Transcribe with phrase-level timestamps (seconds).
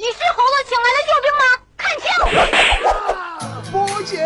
[0.00, 1.44] 你是猴子请来的救兵吗？
[1.76, 2.08] 看清！
[3.70, 3.76] 波
[4.06, 4.16] 姐，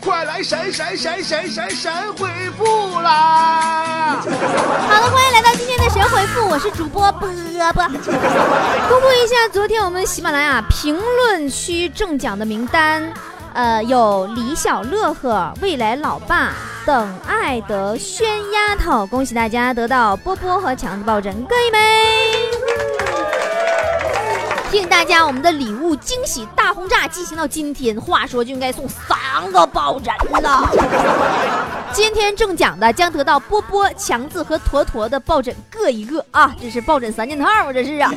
[0.00, 4.22] 快来闪闪闪闪闪闪回复啦！
[4.22, 7.28] 好了，欢迎来到今天的神回复，我是主播波
[7.72, 7.88] 波。
[7.88, 13.12] 公布一下昨天我们喜马拉雅评论区中奖的名单，
[13.52, 16.52] 呃，有李小乐呵、未来老爸
[16.86, 22.03] 等爱的轩丫头，恭喜大家得到波波和强子抱枕各一枚。
[24.74, 30.12] 敬大家，我们的礼物惊喜大轰炸进行到今天，话说就应该送三个抱枕
[30.42, 30.68] 了。
[31.94, 36.52] 今天中奖的将得到波波、强子和坨坨的抱枕各一个啊！
[36.60, 38.12] 这是抱枕三件套啊，这是啊。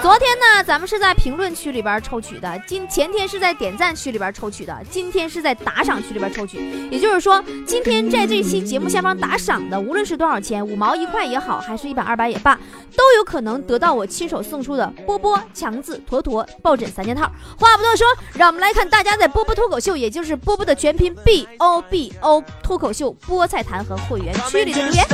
[0.00, 6.88] 昨天呢，咱们是在评论区里边抽取的，今前天是在点赞区里边抽取的，今天是在打赏区里边抽取。
[6.92, 12.54] 也就是说，今天在这期节目下方打赏的，无论是多少钱，五毛一块也好，还是一百二百也罢，
[12.96, 17.28] 都有可能得到我亲手送出的波波、强子、坨坨抱枕三件套。
[17.58, 25.04] 话不多说，让我们来看大家在波波脱口秀，也就是波波的全拼 B O B O 脱口秀菠菜坛和会员区里的留言。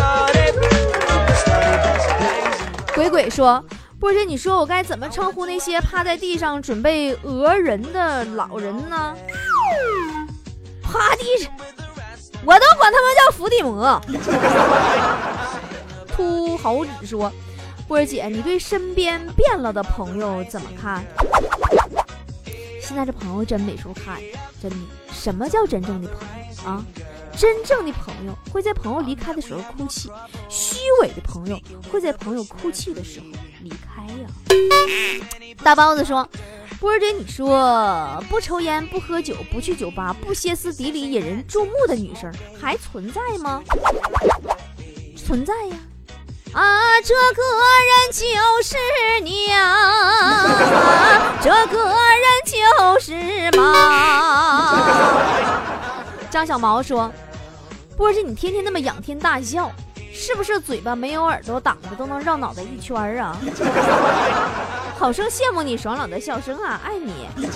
[2.94, 3.64] 鬼鬼说。
[3.98, 9.14] 波姐，你说我该怎么称呼那些趴在地上准备讹人的老人呢？
[10.82, 11.52] 趴地上，
[12.46, 14.00] 我都管他们叫伏地魔。
[16.16, 17.30] 秃猴子说
[17.86, 21.04] ：“波儿姐，你对身边变了的朋友怎么看？
[22.80, 24.16] 现在这朋友真没处看，
[24.62, 24.76] 真的。
[25.12, 26.82] 什么叫真正的朋友啊？
[27.36, 30.10] 真正的朋友会在朋友离开的时候哭泣，
[30.48, 31.58] 虚伪的朋友
[31.90, 33.26] 会在朋友哭泣的时候。”
[33.62, 34.28] 离开呀！
[35.62, 36.26] 大包子说
[36.80, 43.62] ：“波儿姐，你说不抽烟、不喝酒、不去酒吧、不歇斯底里引人注目的女生还存在吗？
[45.14, 45.76] 存在呀！
[46.54, 47.42] 啊，这个
[47.86, 48.22] 人就
[48.62, 48.78] 是
[49.22, 55.60] 你呀， 这个人就是妈。”
[56.30, 57.10] 张小毛说
[57.96, 59.70] ：“波姐，你天天那么仰天大笑。”
[60.12, 63.36] 是不是嘴巴没有耳朵挡着都能绕脑袋一圈啊？
[64.98, 67.28] 好生羡慕你爽朗的笑声啊，爱你。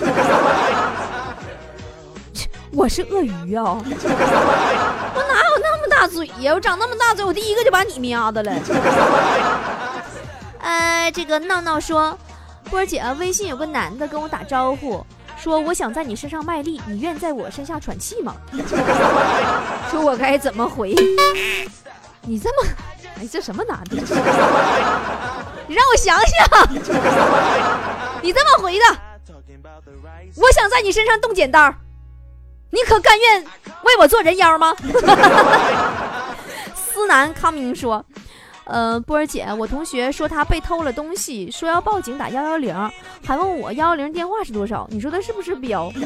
[2.71, 6.53] 我是鳄鱼啊， 我哪有那么大嘴呀？
[6.53, 8.51] 我长那么大嘴，我第一个就把你喵的了。
[10.59, 12.17] 呃，这个闹闹说，
[12.69, 15.05] 波儿姐，微信有个男的跟我打招呼，
[15.45, 18.35] 说我想在你身上卖力，你愿在我身下喘气吗？
[19.91, 20.95] 说我该怎么回？
[22.23, 22.67] 你这么，
[23.21, 23.95] 哎，这什么男的？
[25.67, 26.73] 你让我想想。
[28.23, 28.85] 你这么回的，
[30.37, 31.71] 我想在你身上动剪刀，
[32.71, 33.45] 你可甘愿
[33.83, 34.75] 为我做人妖吗？
[36.73, 38.03] 思南康明说
[38.65, 42.75] ：“呃，波儿姐，我同学说他被偷了东西，说要报警打幺幺零，
[43.23, 44.87] 还问我幺幺零电话是多少？
[44.89, 45.91] 你说他是不是彪？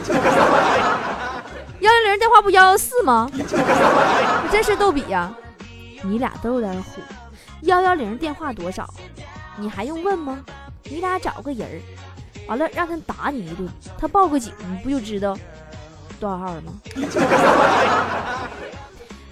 [1.79, 3.31] 幺幺零电话不幺幺四吗？
[4.51, 5.33] 真是逗比呀！”
[6.03, 7.01] 你俩都有点虎，
[7.61, 8.87] 幺幺零电话多少？
[9.57, 10.39] 你还用问吗？
[10.83, 11.81] 你俩找个人儿，
[12.47, 15.37] 完了让他打你一顿，他报个警，你不就知道
[16.19, 16.73] 多少号了吗？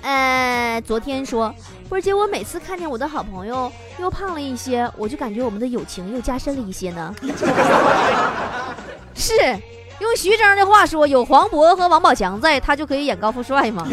[0.08, 1.54] 呃，昨天说，
[1.90, 3.70] 波姐，我每次看见我的好朋友
[4.00, 7.14] 又胖了一些，我就感觉我们的友情又加深了一些呢。
[9.14, 9.34] 是。
[10.00, 13.86] 用徐峥的话说，有黄渤和王宝强在，他就可以演高富帅吗？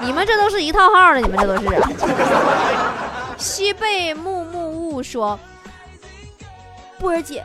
[0.00, 1.66] 你们这都是一套号的，你们这都是。
[3.38, 5.36] 西贝木木雾说
[7.00, 7.42] ：“波儿姐，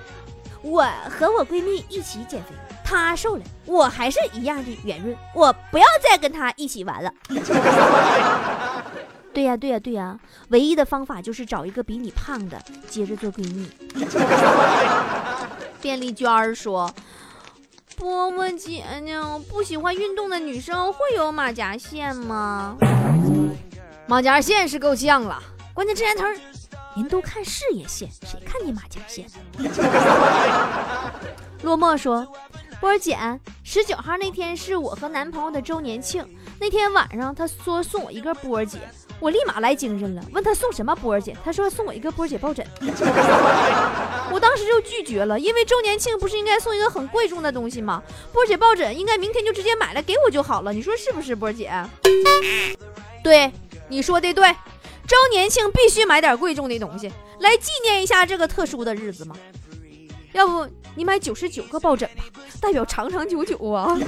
[0.61, 2.49] 我和我闺蜜一起减肥，
[2.83, 7.13] 她瘦了，我还是一样的圆润，我不要再跟他一起玩了。
[9.31, 10.19] ”对呀，对呀，对呀，
[10.49, 12.59] 唯一的方法就是找一个比你胖的，
[12.89, 13.69] 接着做闺蜜。
[15.79, 16.91] 便利娟儿说。
[17.95, 19.39] 波波姐呢？
[19.49, 22.75] 不喜欢运动的女生会有马甲线吗？
[24.07, 25.39] 马甲线是够呛了，
[25.73, 26.23] 关键这年头
[26.95, 29.25] 人都看事业线，谁看你马甲线？
[31.61, 32.25] 落寞说
[32.79, 33.17] ：“波儿姐，
[33.63, 36.25] 十九号那天是我和男朋友的周年庆，
[36.59, 38.79] 那天晚上他说送我一个波儿姐。”
[39.19, 42.65] 我立马来精神了，问他送什么波儿姐，他说送我一个波儿姐抱枕，
[44.31, 48.01] 我当时就拒绝了，因为周年庆不是应该送一个很贵重的东西吗？
[48.31, 51.69] 波儿姐抱枕应该明天就直接买来给我就好了，你说是不是，波儿姐？
[53.21, 53.51] 对，
[53.89, 54.55] 你说的对，
[55.05, 57.11] 周年庆必须买点贵重的东西
[57.41, 59.35] 来纪念一下这个特殊的日子嘛。
[60.31, 60.65] 要不
[60.95, 62.23] 你买九十九个抱枕吧，
[62.61, 63.97] 代表长长久久啊。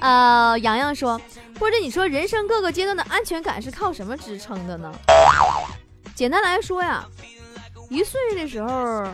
[0.00, 1.18] 呃，洋洋说。
[1.58, 4.92] 或者你说人生各个阶段的安全感是靠什么支撑的呢？
[6.14, 7.04] 简单来说呀，
[7.90, 9.04] 一岁的时候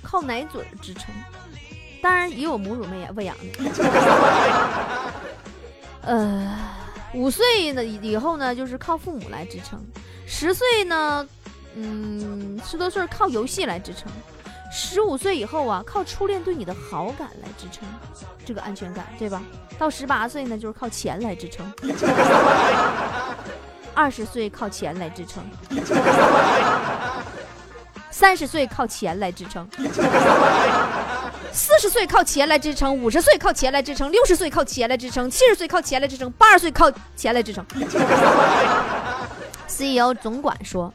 [0.00, 1.12] 靠奶嘴支撑，
[2.00, 3.44] 当然也有母乳喂养喂养的。
[6.02, 6.56] 呃，
[7.14, 9.80] 五岁呢以后呢，就是靠父母来支撑；
[10.24, 11.28] 十岁呢，
[11.74, 14.04] 嗯，十多岁靠游戏来支撑；
[14.70, 17.88] 十五岁以后啊，靠初恋对你的好感来支撑
[18.44, 19.42] 这个安全感，对吧？
[19.78, 21.64] 到十八岁呢，就是靠钱来支撑；
[23.94, 25.42] 二十岁靠钱来支撑；
[28.10, 29.68] 三十岁靠钱来支撑。
[31.50, 37.64] 四十岁靠钱来支撑，五十岁靠钱来支撑，六十岁靠钱来支撑，七十岁靠钱来支撑，八十岁靠钱来支撑。
[39.66, 40.92] CEO 总管说：“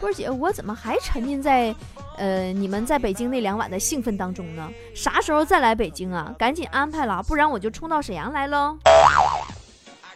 [0.00, 1.74] 波姐，我怎么还沉浸在
[2.16, 4.68] 呃你们在北京那两晚的兴奋当中呢？
[4.94, 6.32] 啥时候再来北京啊？
[6.38, 8.76] 赶紧安排了，不然我就冲到沈阳来喽。”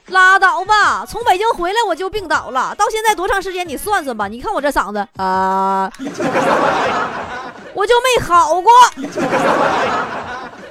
[0.08, 3.68] 拉倒吧，从北京回来我就病倒了，到现在多长时间？
[3.68, 4.26] 你算算吧。
[4.26, 5.90] 你看我这嗓子啊。
[7.72, 8.72] 我就没好过，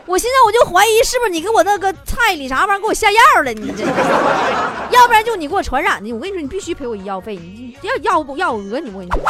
[0.09, 3.53] 我现在我就怀疑是不是你给我那个菜里啥玩意儿给我下药了？
[3.53, 3.85] 你这，
[4.89, 6.11] 要不然就你给我传染的。
[6.11, 8.89] 我跟你说，你必须赔我医药费，你要要不要我讹你？
[8.89, 9.21] 我跟你说。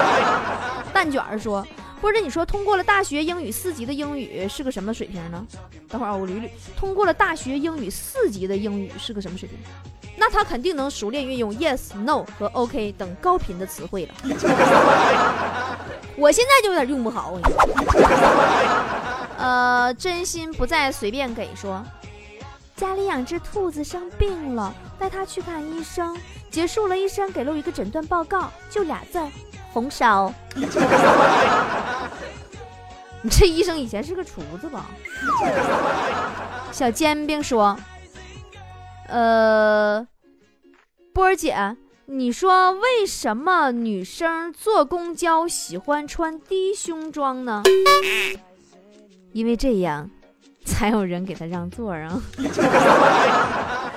[0.94, 1.62] 蛋卷儿说，
[2.00, 5.46] 或者你说通过了大学英语四级的英语是个什么水平呢？
[5.86, 6.48] 等会儿啊，我捋捋，
[6.78, 9.58] 通过了大学英语四级的英语是个什么水平？
[10.16, 14.14] 那他肯定能熟练运用 yes、no 和 OK 等高频的词汇了。
[16.16, 17.32] 我现在就有点用不好。
[17.32, 17.62] 我跟你说
[19.40, 21.82] 呃，真心不再随便给说，
[22.76, 26.14] 家里养只兔子生病了，带它去看医生。
[26.50, 29.30] 结束了，医生给了我一个诊断报告，就俩字儿：
[29.72, 30.30] 红烧。
[33.22, 34.90] 你这医生以前是个厨子吧？
[36.70, 37.76] 小煎饼说。
[39.06, 40.06] 呃，
[41.14, 41.76] 波儿姐，
[42.06, 47.62] 你说为什么女生坐公交喜欢穿低胸装呢？
[49.32, 50.10] 因为这样
[50.64, 52.20] 才有人给他让座啊！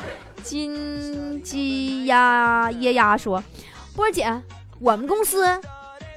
[0.43, 3.43] 金鸡鸭耶鸭说，
[3.95, 4.41] 波姐，
[4.79, 5.45] 我们公司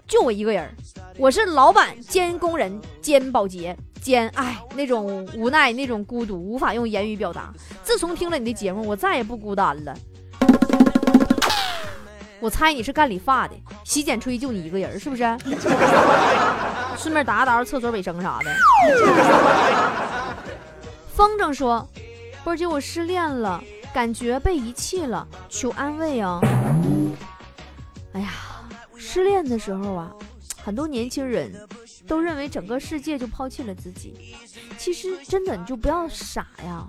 [0.06, 0.68] 就我一个人，
[1.16, 3.76] 我是老板兼工人兼保洁。
[4.02, 7.52] 兼，哎，那种无奈，那种孤独，无法用言语表达。
[7.82, 9.92] 自从听了你的节目，我再也不孤单了。
[12.38, 13.54] 我猜你是干理发的，
[13.84, 15.24] 洗剪吹就你一个人，是不是？
[16.96, 18.54] 顺便打打厕所卫生啥的。
[21.14, 21.88] 风筝说
[22.42, 23.62] ：“波姐，我失恋了，
[23.94, 26.40] 感觉被遗弃了，求安慰啊！”
[28.14, 28.30] 哎呀，
[28.96, 30.10] 失恋的时候啊，
[30.62, 31.52] 很多年轻人。
[32.06, 34.36] 都认为整个世界就抛弃了自己，
[34.78, 36.86] 其实真的你就不要傻呀，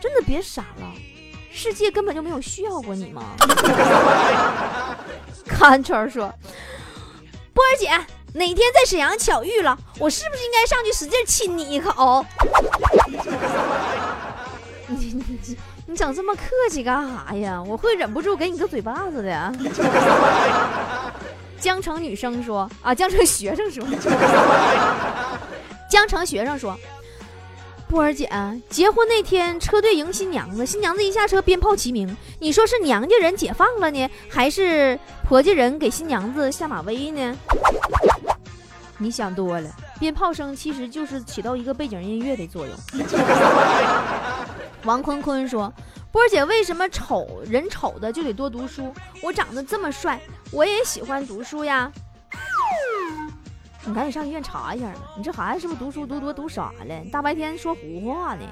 [0.00, 0.90] 真的别傻了，
[1.52, 3.22] 世界根本就没有需要过你吗？
[5.44, 6.32] 看圈说，
[7.52, 7.90] 波儿姐
[8.36, 12.22] 哪天在沈阳巧遇了，我是不是应该上去使劲亲你一口？
[14.88, 15.56] 你你
[15.86, 17.62] 你整这么客气干啥呀？
[17.66, 19.52] 我会忍不住给你个嘴巴子的。
[21.58, 23.82] 江城女生说：“啊，江城学生说，
[25.90, 26.78] 江城学生说，
[27.88, 28.28] 波儿姐，
[28.68, 32.14] 结婚那天车队迎新娘子，新娘子一下车，鞭炮齐鸣。
[32.38, 37.34] 你说是娘家人解放了呢，还是婆家人给新娘子下马威呢？
[38.98, 42.74] 你想多了，鞭炮声其实就是起到一个背景音乐的作用。”
[44.84, 45.72] 王坤坤说。
[46.12, 48.90] 波姐，为什么丑人丑的就得多读书？
[49.22, 50.18] 我长得这么帅，
[50.50, 51.92] 我也喜欢读书呀。
[53.84, 56.94] 你赶紧上医院查一下吧，你这孩子是不是读书读多读傻了？
[57.12, 58.46] 大白天说胡话呢？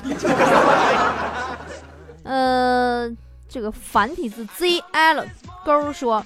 [2.25, 3.11] 呃，
[3.49, 5.25] 这个繁体字 ZL
[5.65, 6.23] 勾说，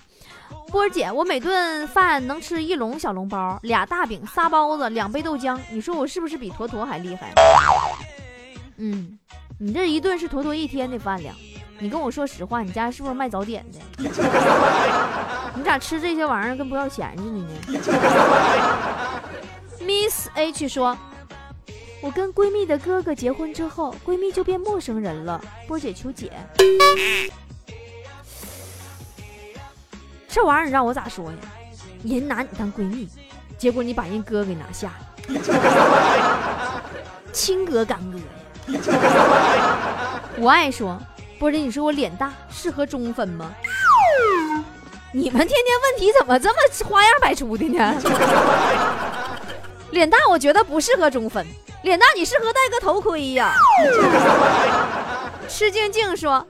[0.70, 7.32] 波姐，我每顿饭能吃一笼小笼包，俩大饼，仨包子，两杯豆浆，你说我是不是比坨坨还厉害？
[8.76, 9.18] 嗯。
[9.60, 11.34] 你这一顿是坨坨一天的饭量，
[11.80, 13.80] 你跟我说实话，你家是不是卖早点的？
[15.56, 17.48] 你咋吃这些玩意儿跟不要钱似的呢
[19.80, 20.96] ？Miss H 说，
[22.00, 25.42] 我跟闺蜜的哥哥结婚之后，闺蜜就变陌生人了。
[25.66, 26.30] 波姐求解，
[30.28, 31.36] 这玩意儿你让我咋说呀？
[32.04, 33.08] 人拿你当闺蜜，
[33.56, 34.92] 结果你把人哥给拿下
[35.26, 35.34] 了，
[37.32, 38.24] 亲哥干哥呀！
[40.38, 41.00] 我爱说，
[41.38, 43.50] 波姐，你说我脸大适合中分吗？
[45.12, 46.56] 你们天天问题怎么这么
[46.86, 47.94] 花样百出的呢？
[49.90, 51.44] 脸大我觉得不适合中分，
[51.82, 53.54] 脸大你适合戴个头盔呀。
[55.48, 56.46] 吃静静说，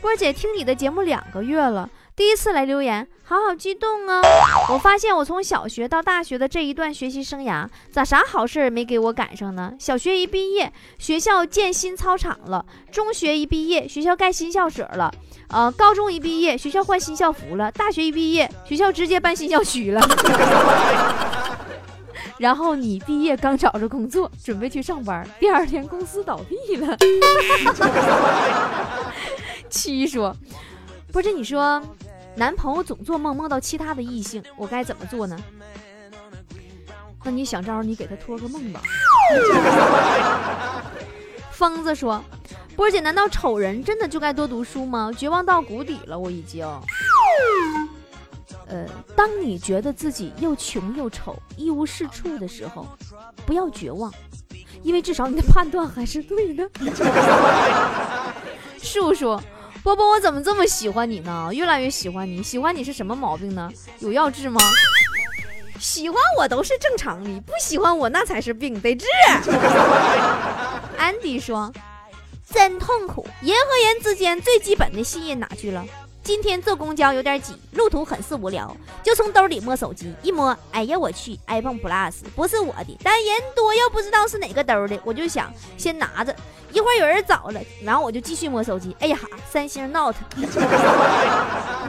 [0.00, 4.22] 波姐听你的节目两个月了，第一次来留言，好好激动啊！
[4.70, 9.74] 我发现我从小学到大学的这一段学习生涯，咋啥好事没给我赶上呢？
[9.80, 15.10] 小学一毕业，学校建新操场了；中学一毕业，学校盖新校舍了；
[15.48, 20.00] 呃，高中一毕业，学校换新校服了；大学一毕业，学校直接搬新校区了。
[22.38, 26.96] 然后你毕业刚找着工作，准备去上班，第二天公司倒闭了。
[29.68, 30.36] 七说，
[31.12, 31.82] 不是你说。
[32.36, 35.38] 男朋友总做梦梦到其他的异性，我该怎么做呢？
[37.26, 38.82] 那你想招，你给他托个梦吧。
[41.52, 42.22] 疯子说
[42.76, 45.10] ：“波姐，难道丑人真的就该多读书吗？
[45.16, 46.66] 绝望到谷底了，我已经。”
[48.66, 48.86] 呃，
[49.16, 52.86] 当你觉得自己又穷又丑、一无是处的时候，
[53.46, 54.12] 不要绝望，
[54.82, 56.68] 因为至少你的判断还是对的。
[58.82, 59.40] 树树。
[59.84, 61.50] 波波，我怎么这么喜欢你呢？
[61.52, 62.42] 越来越喜欢你。
[62.42, 63.70] 喜欢你是什么毛病呢？
[63.98, 64.58] 有药治吗？
[65.78, 69.04] 喜欢我都是正常的，不喜欢我那才是病，得治。
[70.96, 71.70] 安迪说
[72.50, 75.84] ：“真痛苦，人和人之间最基本的信任哪去了？”
[76.24, 86.34] 今天坐公交有点挤，路途很是无聊，就从兜里摸手机，一摸，哎呀我去，iPhone Plus 不是我的，但人多又不知道是哪个兜的，我就想先拿着，
[86.72, 89.18] 一会儿有人找了，然后我就继续摸手机，哎呀，
[89.50, 90.46] 三星 Note， 你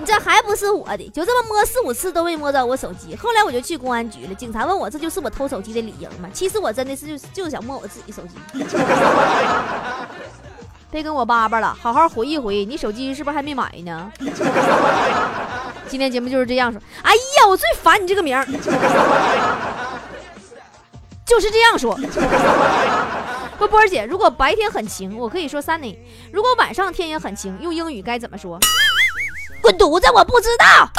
[0.06, 6.30] 这还不是我的，就这么摸四五次都没摸着我手机，后来我就去公安局了，警察问我这就是我偷手机的理由吗？
[6.34, 8.36] 其实我真的是就就想摸我自己手机。
[10.96, 14.10] 别跟我叭叭了，好好回一回忆，你手机是不是还没买呢？
[15.90, 16.82] 今天节目就是这样说。
[17.04, 18.46] 哎呀，我最烦你这个名儿，
[21.26, 22.00] 就是这样说。
[23.58, 25.98] 说波儿姐，如果白天很晴，我可以说 sunny；
[26.32, 28.58] 如果晚上天也很晴，用英语该怎么说？
[29.62, 30.08] 滚犊子！
[30.14, 30.90] 我不知道，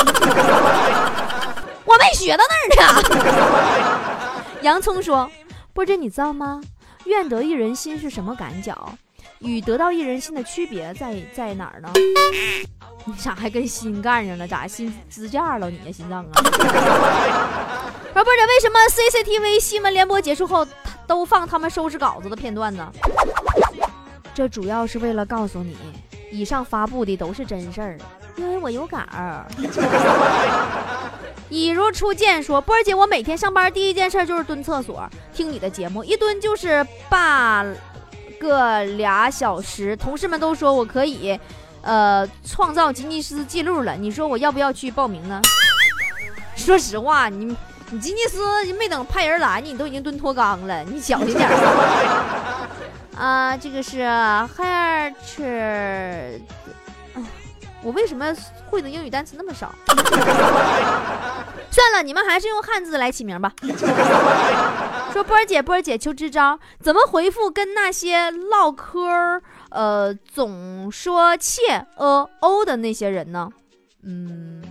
[1.87, 4.45] 我没学到那儿呢。
[4.61, 5.31] 洋葱说，
[5.73, 6.61] 波姐，你知道吗？
[7.07, 8.77] 愿得一人心是什么感觉？
[9.41, 11.91] 与得到一人心的区别在在哪儿呢？
[13.05, 14.49] 你咋还跟心干上了？
[14.49, 15.71] 咋心支架了？
[15.71, 16.33] 你的心脏啊？
[18.13, 20.67] 说波姐，为什么 CCTV 新闻联播结束后
[21.07, 22.91] 都放他们收拾稿子的片段呢？
[24.35, 25.77] 这主要是为了告诉你，
[26.31, 27.99] 以上发布的都是真事儿，
[28.37, 28.99] 因为我有稿。
[31.49, 37.65] 一如初见说，波儿姐，我每天上班第一件事就是蹲厕所听你的节目，一蹲就是八。
[38.39, 41.39] 个俩小时，同事们都说我可以，
[41.83, 43.95] 呃，创造吉尼斯记录了。
[43.95, 45.41] 你说我要不要去报名呢？
[46.57, 47.57] 说实话，你
[47.91, 51.49] 你吉尼斯没等派人来呢，你都已经蹲脱肛了，你小心点。
[53.17, 54.01] 啊，这个是
[54.57, 55.13] hair，
[57.83, 58.35] 我为什么
[58.69, 59.75] 会的英语单词那么少？
[61.87, 63.53] 算了，你们还是用汉字来起名吧。
[65.13, 69.41] 说波儿姐，波儿姐求支招，怎么回复跟那些唠嗑儿，
[69.71, 73.49] 呃，总说切呃哦的那些人呢？
[74.03, 74.63] 嗯，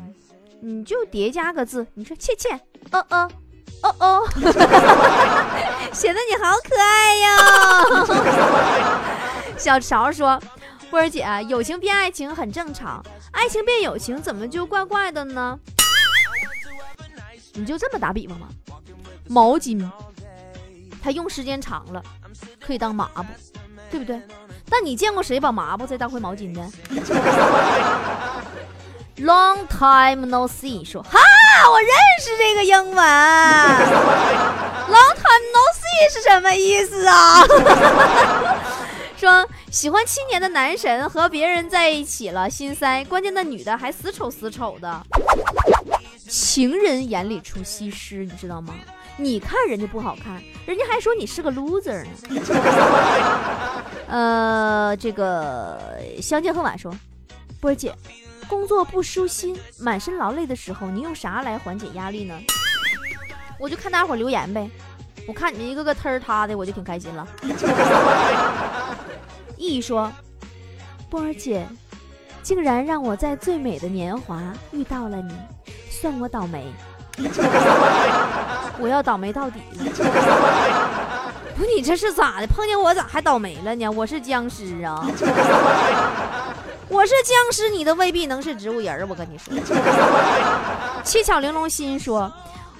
[0.61, 2.59] 你就叠加个字，你说切切
[2.91, 3.29] 呃呃
[3.81, 4.27] 哦哦，
[5.93, 7.27] 显得你好可爱哟。
[9.57, 10.37] 小勺说，
[10.89, 15.57] 波儿姐，友情变爱情很正常，爱情变友情怎么就怪怪的呢？
[17.55, 18.47] 你就这么打比方吗？
[19.27, 19.83] 毛巾，
[21.01, 22.03] 它用时间长了
[22.59, 23.23] 可以当抹布，
[23.89, 24.21] 对不对？
[24.69, 26.61] 但你见过谁把抹布再当回毛巾的
[29.17, 31.19] ？Long time no see，说哈，
[31.71, 32.97] 我认识这个英文。
[34.87, 37.41] Long time no see 是什么意思啊？
[39.15, 43.05] 说喜欢七年的男神和别人在一起了，心塞。
[43.05, 45.01] 关键那女的还死丑死丑的。
[46.35, 48.73] 情人眼里出西施，你知道吗？
[49.15, 52.11] 你看人家不好看，人家还说你是个 loser 呢。
[54.07, 55.79] 呃，这个
[56.21, 56.93] 相见恨晚说，
[57.61, 57.95] 波儿姐，
[58.49, 62.37] 工作不舒心、满身劳累的时候，你用啥来缓解压力呢？
[63.57, 64.69] 我就看大伙留言呗，
[65.25, 67.25] 我看你们一个个忒儿塌的，我就挺开心了。
[69.55, 70.11] 意说，
[71.09, 71.65] 波儿姐，
[72.43, 75.33] 竟然让我在最美的年华遇到了你。
[76.05, 76.71] 算我倒霉，
[78.77, 79.85] 我要倒霉到底了。
[81.57, 82.45] 不，你这是咋的？
[82.45, 83.89] 碰见我咋还倒霉了呢？
[83.89, 85.03] 我是僵尸啊！
[86.89, 89.51] 我是僵尸，你都未必能是植物人我跟你说。
[91.03, 92.31] 七巧玲珑心说，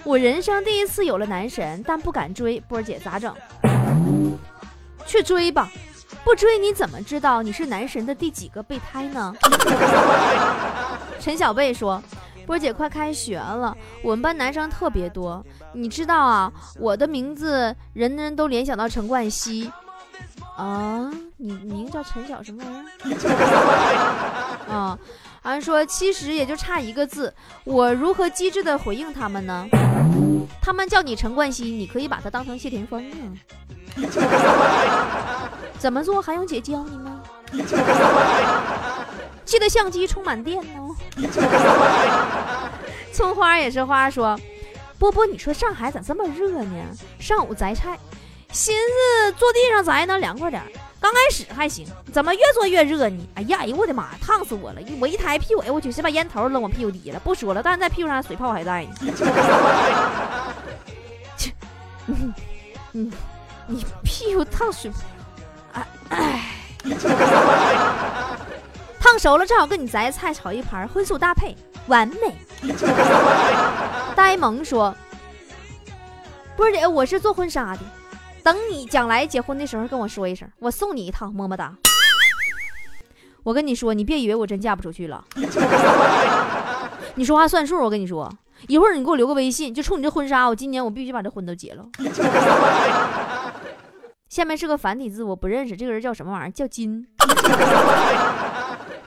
[0.03, 2.60] 我人生第一次有了男神，但不敢追。
[2.67, 3.34] 波儿姐咋整？
[5.08, 5.67] 去追吧，
[6.24, 9.34] 不追你怎么知道你是男神的第几个备胎呢？
[11.20, 12.00] 陈小贝说
[12.46, 16.52] ：“波姐，快开学了，我们班男生特别多，你知道啊？
[16.80, 19.72] 我的名字人人都联想到陈冠希。
[20.56, 24.70] 啊，你名叫陈小什么玩意儿？
[24.72, 24.98] 啊，
[25.42, 27.34] 俺说其实也就差一个字，
[27.66, 29.68] 我如何机智的回应他们呢？
[30.62, 33.36] 他们叫你陈冠希，你可以把他当成谢霆锋啊。
[35.78, 37.22] 怎么做还用姐教你吗？
[39.46, 40.96] 记得相机充满电哦。
[43.14, 44.38] 葱花也是花说，
[44.98, 46.74] 波波，你说上海咋这么热呢？
[47.20, 47.98] 上午摘菜，
[48.52, 50.62] 寻思坐地上摘能凉快点。
[51.00, 53.28] 刚开始还行，怎么越坐越热呢？
[53.36, 54.82] 哎呀，哎呦我的妈，烫死我了！
[55.00, 57.20] 我一抬屁股，哎我去，先把烟头扔我屁股底下了。
[57.20, 58.90] 不说了，但是在屁股上水泡还在呢。
[61.38, 61.54] 切，
[62.92, 63.12] 你
[63.68, 64.92] 你屁股烫水，
[65.74, 66.42] 哎哎。
[69.15, 71.55] 烫熟了，正好跟你摘菜炒一盘，荤素搭配，
[71.88, 72.36] 完美。
[74.13, 74.93] 呆萌说
[76.57, 77.79] ：“波姐，我是做婚纱的，
[78.43, 81.74] 等你将来结婚的时候跟我说一声，我送你一套，么么哒。
[83.43, 85.24] ”我跟你说，你别以为我真嫁不出去了。
[87.15, 88.29] 你说话算数，我跟你说，
[88.67, 91.86] 一会儿你给我留个微信，就冲你这婚纱，我今年我必须把这婚都结了。
[94.27, 96.51] 下面是个繁体字，我不认识这个人叫什么玩意儿？
[96.51, 97.07] 叫金，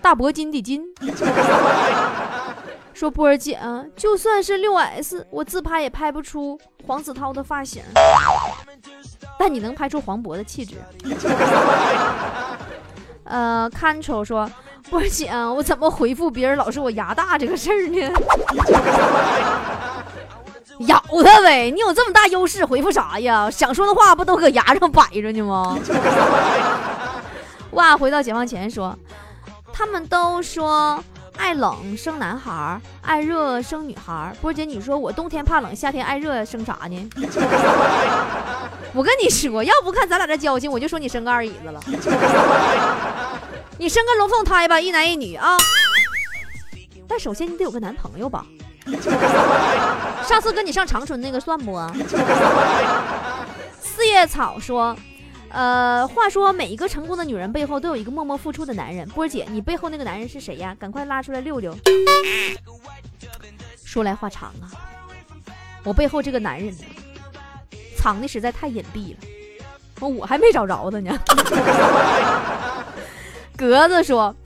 [0.08, 0.82] 大铂金的金。
[2.94, 7.82] 说波儿姐啊，就算是六 S，我自拍也拍不出黄子韬的发型，
[9.38, 10.76] 但你能拍出黄渤的气质。
[13.24, 14.50] 呃，看丑说
[14.88, 18.10] 波儿姐啊，我怎么回复别人老是我牙大这个事儿呢？
[20.88, 21.70] 咬他呗！
[21.70, 23.50] 你有这么大优势，回复啥呀？
[23.50, 25.78] 想说的话不都搁牙上摆着呢吗？
[27.72, 27.94] 哇！
[27.94, 28.98] 回到解放前说，
[29.78, 31.00] 他们都说
[31.36, 34.34] 爱冷生男孩，爱热生女孩。
[34.40, 37.10] 波姐，你说我冬天怕冷，夏天爱热，生啥呢？
[38.92, 41.80] 我跟你说，要不看咱俩这交情，我就说你生个二椅子了。
[43.78, 45.56] 你生个龙凤胎吧，一男一女啊。
[47.06, 48.44] 但首先你得有个男朋友吧。
[50.26, 51.80] 上次跟你上长春那个算不？
[53.80, 54.96] 四叶草说，
[55.50, 59.08] 呃，话说每一个成功的女人背后都有一个默默付出的男人。
[59.08, 60.76] 波姐，你背后那个男人是谁呀？
[60.78, 61.74] 赶快拉出来溜溜。
[63.84, 64.68] 说来话长啊，
[65.84, 66.84] 我背后这个男人呢，
[67.96, 69.18] 藏的实在太隐蔽了，
[70.08, 71.16] 我还没找着他呢。
[73.56, 74.36] 格子说，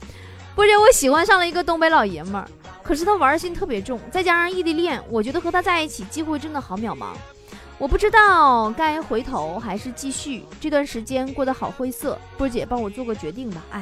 [0.55, 2.47] 波姐，我喜欢上了一个东北老爷们儿。
[2.81, 7.13] 可是他玩心特别重，再加上异地恋，我觉得和他在一起机会真的好渺茫。
[7.77, 12.17] 我不知道该回头还是继续，这段时间过得好灰色。
[12.37, 13.61] 波姐，帮我做个决定吧。
[13.71, 13.81] 哎，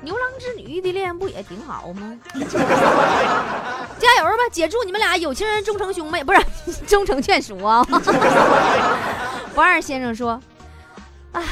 [0.00, 2.18] 牛郎织女异地恋不也挺好吗？
[3.98, 4.68] 加油吧，姐！
[4.68, 6.40] 祝你们俩有情人终成兄妹，不是
[6.86, 7.84] 终成眷属啊！
[9.54, 10.40] 不二先生说
[11.32, 11.42] ：“哎，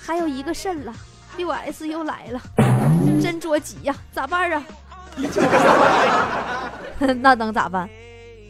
[0.00, 0.92] 还有一个肾了，
[1.36, 2.40] 六 S 又来了。”
[3.22, 4.62] 真着急呀，咋办啊？
[7.20, 7.88] 那能咋办？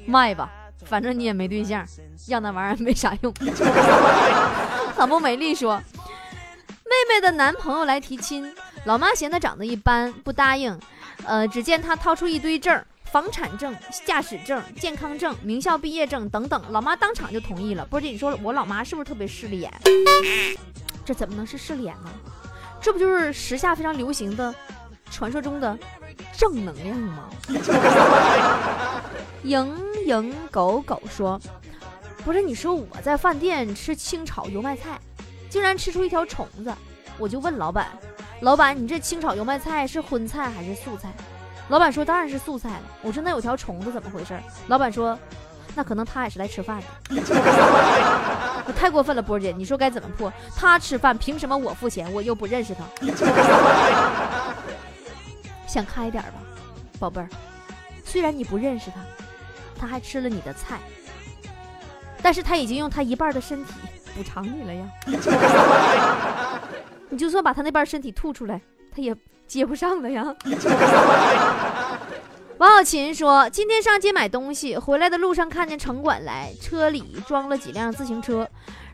[0.06, 0.50] 卖吧，
[0.90, 1.86] 反正你也没对象，
[2.26, 3.32] 要那玩意儿没啥用。
[4.96, 5.80] 很不美丽说，
[6.66, 8.52] 妹妹的男朋友来提亲，
[8.86, 10.76] 老妈嫌他长得一般，不答应。
[11.24, 13.72] 呃，只见他掏出一堆证，房产证、
[14.04, 17.84] 驾驶证、健康证、名校毕业证等等，老妈当场就同意了。
[17.84, 19.72] 波姐，你说我老妈是不是特别势利眼？
[21.04, 22.10] 这怎么能是势利眼呢？
[22.82, 24.52] 这不就是时下非常流行的
[25.08, 25.78] 传说中的
[26.36, 27.28] 正能量吗？
[29.44, 29.68] 蝇
[30.06, 31.40] 营狗狗说
[32.24, 34.98] ：“不是，你说我在饭店吃清炒油麦菜，
[35.48, 36.72] 竟然吃出一条虫子，
[37.18, 37.88] 我就问老板：
[38.40, 41.12] 老板，你这清炒油麦菜是荤菜还是素菜？
[41.68, 42.82] 老板说当然是素菜了。
[43.02, 44.38] 我说那有条虫子怎么回事？
[44.68, 45.18] 老板说。”
[45.72, 50.30] 那可能他也是来吃饭的，太过分了，波姐，你说该怎么破？
[50.56, 52.12] 他吃饭凭什么我付钱？
[52.12, 52.82] 我又不认识他。
[55.68, 56.40] 想开点吧，
[56.98, 57.28] 宝贝儿。
[58.04, 58.96] 虽然你不认识他，
[59.80, 60.78] 他还吃了你的菜，
[62.22, 63.72] 但是他已经用他一半的身体
[64.14, 64.86] 补偿你了呀。
[67.08, 68.60] 你就算把他那半身体吐出来，
[68.94, 69.16] 他也
[69.46, 70.34] 接不上了呀。
[72.58, 78.46] 王小琴说：“今天上街买东西，回来的路上看见城管来，车里装了几辆自行车，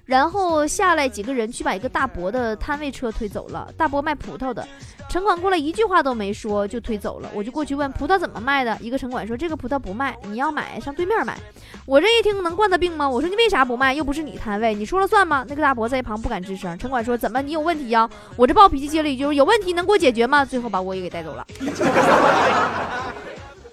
[0.06, 3.68] 然后下来几个人去把一个大伯的摊位车推走了。
[3.76, 4.66] 大伯卖葡萄的，
[5.10, 7.28] 城管过来一句话都没说就推走了。
[7.34, 11.36] 我就过去问葡萄怎么卖的，一个城管说这个葡萄不卖，你要买上对面买。
[11.84, 13.08] 我这一听能惯他病吗？
[13.08, 13.92] 我说你为啥不卖？
[13.94, 15.44] 又不是你摊位，你说了算吗？
[15.48, 16.78] 那个大伯在一旁不敢吱声。
[16.78, 18.08] 城管说怎么你有问题呀？
[18.36, 20.44] 我这暴脾气接了一句有问题能给我解决吗？
[20.44, 21.44] 最后把我也给带走了。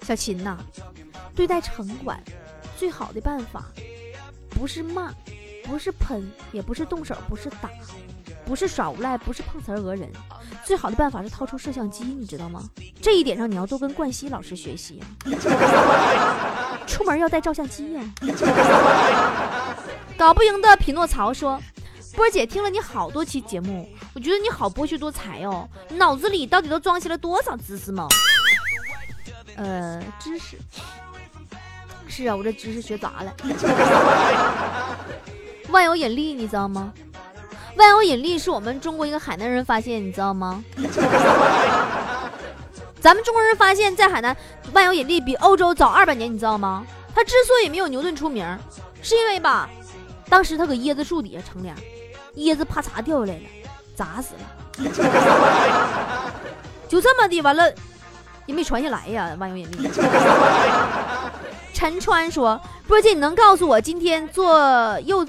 [0.02, 0.58] 小秦呐，
[1.36, 2.20] 对待城管
[2.76, 3.66] 最好的办法
[4.50, 5.12] 不是骂。
[5.64, 7.70] 不是喷，也不是动手，不是打，
[8.44, 10.10] 不是耍无赖，不是碰瓷儿讹人。
[10.64, 12.62] 最好的办法是掏出摄像机，你知道吗？
[13.00, 15.02] 这一点上你要多跟冠希老师学习！
[16.86, 18.02] 出门要带照相机呀！
[20.16, 21.60] 搞不赢的匹诺曹说
[22.14, 28.06] ：“波儿姐听了你好多期节目，我觉得你好博学多才哦，脑子里到底都装下了多少知识吗？”
[29.56, 30.58] 呃，知识。
[32.06, 33.34] 是啊，我这知识学杂了。
[35.74, 36.92] 万有引力，你知道吗？
[37.76, 40.62] 万有引力是我们中国一个海南人发现，你知道吗？
[43.00, 44.36] 咱们中国人发现，在海南，
[44.72, 46.86] 万有引力比欧洲早二百年，你知道吗？
[47.12, 48.46] 他之所以没有牛顿出名，
[49.02, 49.68] 是因为吧，
[50.28, 51.76] 当时他搁椰子树底下乘凉，
[52.36, 53.44] 椰子啪嚓掉下来了，
[53.96, 54.42] 砸死了，
[56.88, 57.68] 就这么的，完了
[58.46, 59.34] 也没传下来呀。
[59.40, 59.90] 万有引力。
[61.74, 64.56] 陈川说：“波姐，你能告诉我今天做
[65.00, 65.26] 又？”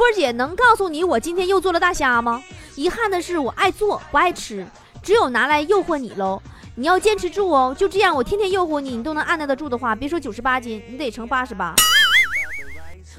[0.00, 2.42] 波姐能告诉你我今天又做了大虾吗？
[2.74, 4.66] 遗憾的是我爱做不爱吃，
[5.02, 6.40] 只有拿来诱惑你喽。
[6.76, 11.74] 你要坚持住哦，就这样我天天诱惑你，你都能按耐得住的话，别说九十八斤，你得成八十八。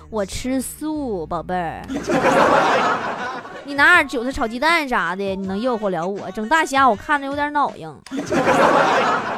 [0.10, 1.84] 我吃素，宝贝儿。
[3.72, 6.30] 你拿点韭菜炒鸡蛋啥的，你能诱惑了我？
[6.32, 7.88] 整大虾我看着有点脑硬。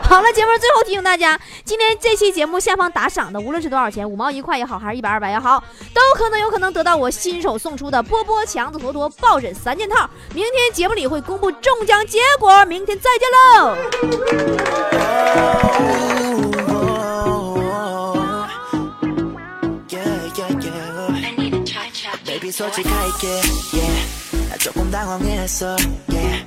[0.10, 10.10] 好了，节目最后提醒大家，今天这期节目下方打赏的，无论是多少钱，五毛一块也好，还是一百二百也好，都可能有可能得到我新手送出的波波强子坨坨抱枕三件套。
[10.34, 13.78] 明天节目里会公布中奖结果，明天再见喽。
[22.56, 24.12] 나
[24.63, 25.76] 조금 당황했어
[26.10, 26.45] yeah.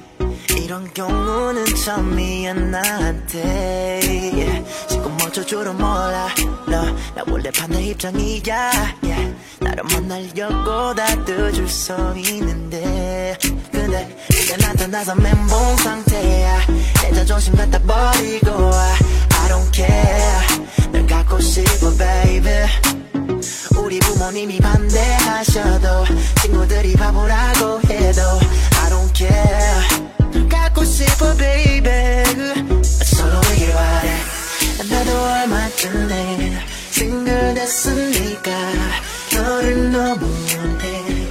[0.57, 4.01] 이런 경우는 처음이야 나한테
[4.33, 4.65] yeah.
[4.89, 6.35] 지금 어쩔 줄은 몰라
[6.67, 6.97] 너나
[7.29, 9.37] 원래 반대 입장이야 yeah.
[9.61, 13.37] 나를 만나려고 다뜯줄 서 있는데
[13.71, 16.67] 근데 이제 나타나서 멘붕 상태야
[17.03, 22.67] 내 자존심 갖다 버리고 I don't care 널 갖고 싶어 baby
[23.79, 26.07] 우리 부모님이 반대하셔도
[26.41, 27.56] 친구들이 바보라고
[28.07, 30.49] 해도 I don't care.
[30.49, 31.83] 갖고 싶어 baby.
[32.85, 34.19] 서로에게 바래
[34.89, 38.53] 나도 얼마 전에 싱글 됐으니까
[39.35, 41.29] 너를 너무 원해.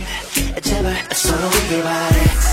[0.61, 2.44] 제발 서로에게 바래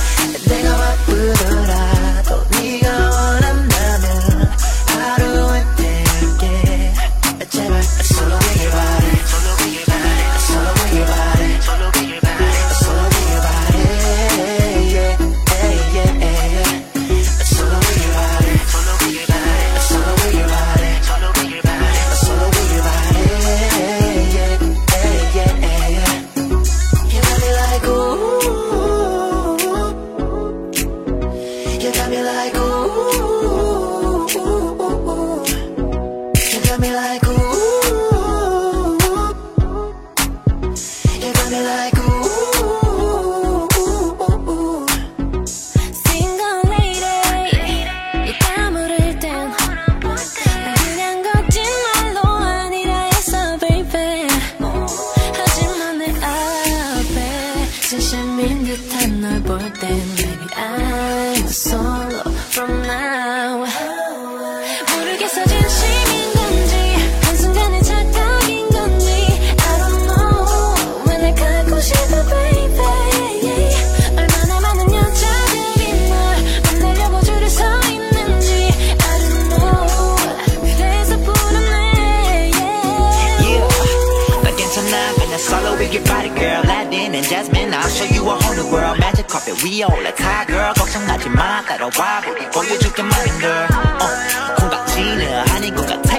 [89.65, 91.63] Let 다 girl 걱정하지 마.
[91.65, 93.69] 따라와 보기 보여줄게 많은 girl.
[93.73, 96.17] 어, 콩깍지는 아닌 것 같아.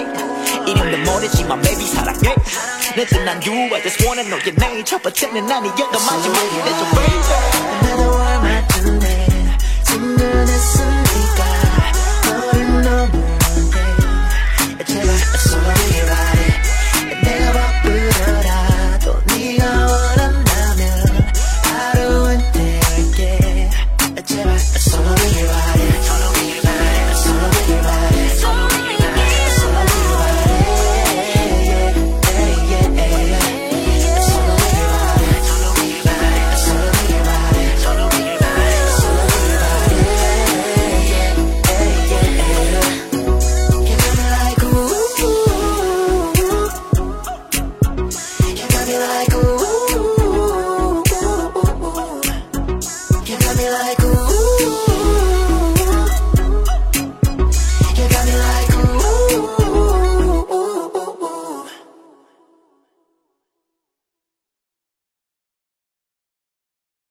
[0.66, 2.34] 이름도 모르지만 maybe 사랑해.
[2.96, 4.82] 늦은 난 you I just wanna know your name.
[4.84, 8.13] 첫 번째는 아니어도 마지막이 되죠 baby